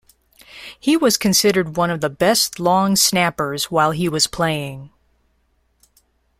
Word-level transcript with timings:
He 0.79 0.97
was 0.97 1.15
considered 1.15 1.77
one 1.77 1.91
of 1.91 2.01
the 2.01 2.09
best 2.09 2.59
long 2.59 2.95
snappers 2.95 3.69
while 3.69 3.91
he 3.91 4.09
was 4.09 4.25
playing. 4.25 4.89